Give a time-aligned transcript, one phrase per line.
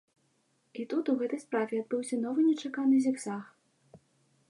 [0.83, 3.43] І тут у гэтай справе адбыўся новы нечаканы зігзаг.